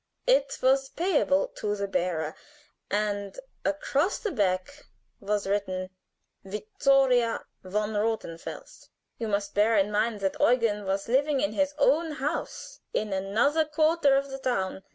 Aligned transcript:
It 0.25 0.57
was 0.63 0.89
payable 0.89 1.49
to 1.57 1.75
the 1.75 1.87
bearer, 1.87 2.33
and 2.89 3.37
across 3.63 4.17
the 4.17 4.31
back 4.31 4.85
was 5.19 5.45
written 5.45 5.91
'Vittoria 6.43 7.45
von 7.63 7.93
Rothenfels.' 7.93 8.89
"You 9.19 9.27
must 9.27 9.53
bear 9.53 9.77
in 9.77 9.91
mind 9.91 10.21
that 10.21 10.37
Eugen 10.39 10.85
was 10.85 11.07
living 11.07 11.39
in 11.39 11.51
his 11.53 11.75
own 11.77 12.13
house, 12.13 12.79
in 12.95 13.13
another 13.13 13.63
quarter 13.63 14.15
of 14.15 14.31
the 14.31 14.39
town. 14.39 14.81